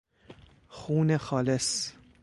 [0.69, 1.91] خون خالص